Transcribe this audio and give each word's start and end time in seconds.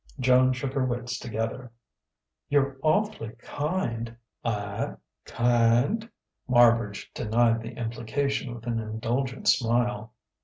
Joan 0.19 0.51
shook 0.53 0.73
her 0.73 0.83
wits 0.83 1.19
together. 1.19 1.71
"You're 2.49 2.77
awf'ly 2.83 3.35
kind" 3.37 4.17
"I 4.43 4.95
kind?" 5.25 6.09
Marbridge 6.49 7.13
denied 7.13 7.61
the 7.61 7.73
implication 7.73 8.55
with 8.55 8.65
an 8.65 8.79
indulgent 8.79 9.47
smile. 9.47 10.13